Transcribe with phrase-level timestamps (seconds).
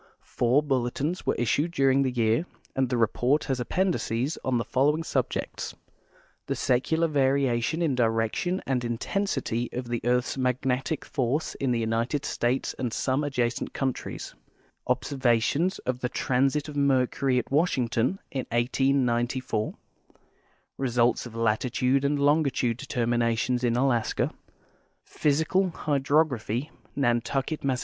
[0.25, 5.03] Four bulletins were issued during the year and the report has appendices on the following
[5.03, 5.75] subjects:
[6.47, 12.25] The Secular Variation in Direction and Intensity of the Earth's Magnetic Force in the United
[12.25, 14.33] States and Some Adjacent Countries;
[14.87, 19.75] Ob servations of the Transit of Mercury at Washington in 1894;
[20.79, 24.31] Results of Latitude and Longitude Determinations in Alaska;
[25.03, 27.79] Physical Hydrog raphy, Nantucket, Mass.